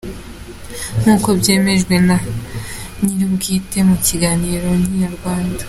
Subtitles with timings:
[0.99, 2.17] Nk'uko byemejwe na
[3.01, 5.57] nyirubwite mu kiganiro na Inyarwanda.